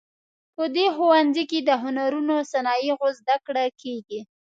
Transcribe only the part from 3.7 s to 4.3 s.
کیږي